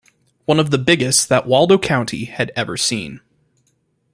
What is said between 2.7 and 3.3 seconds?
seen.